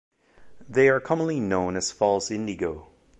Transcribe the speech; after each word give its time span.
They 0.67 0.89
are 0.89 0.99
commonly 0.99 1.39
known 1.39 1.77
as 1.77 1.91
false 1.91 2.31
indigo. 2.31 2.87